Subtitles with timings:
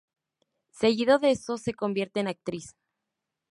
[0.71, 2.73] Seguido de eso se convierte en actriz.